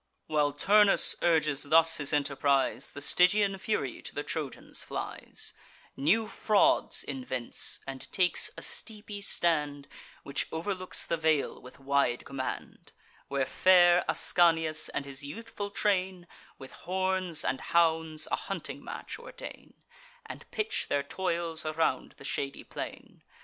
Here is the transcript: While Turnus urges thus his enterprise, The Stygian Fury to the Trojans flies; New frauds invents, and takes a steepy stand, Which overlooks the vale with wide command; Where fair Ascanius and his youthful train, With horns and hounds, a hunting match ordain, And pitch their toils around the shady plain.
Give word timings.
While 0.25 0.51
Turnus 0.53 1.15
urges 1.21 1.61
thus 1.61 1.97
his 1.97 2.11
enterprise, 2.11 2.93
The 2.93 3.03
Stygian 3.03 3.59
Fury 3.59 4.01
to 4.01 4.15
the 4.15 4.23
Trojans 4.23 4.81
flies; 4.81 5.53
New 5.95 6.25
frauds 6.25 7.03
invents, 7.03 7.79
and 7.85 8.11
takes 8.11 8.49
a 8.57 8.63
steepy 8.63 9.21
stand, 9.21 9.87
Which 10.23 10.47
overlooks 10.51 11.05
the 11.05 11.17
vale 11.17 11.61
with 11.61 11.77
wide 11.79 12.25
command; 12.25 12.93
Where 13.27 13.45
fair 13.45 14.03
Ascanius 14.09 14.89
and 14.89 15.05
his 15.05 15.23
youthful 15.23 15.69
train, 15.69 16.25
With 16.57 16.73
horns 16.73 17.45
and 17.45 17.61
hounds, 17.61 18.27
a 18.31 18.35
hunting 18.37 18.83
match 18.83 19.19
ordain, 19.19 19.75
And 20.25 20.49
pitch 20.49 20.87
their 20.87 21.03
toils 21.03 21.63
around 21.63 22.13
the 22.17 22.23
shady 22.25 22.63
plain. 22.63 23.21